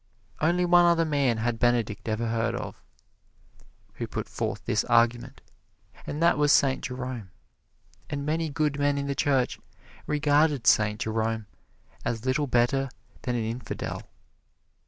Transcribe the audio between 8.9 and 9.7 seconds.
in the Church